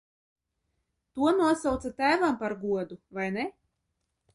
To 1.19 1.29
nosauca 1.41 1.95
tēvam 2.03 2.43
par 2.43 2.59
godu, 2.67 3.03
vai 3.21 3.33
ne? 3.41 3.51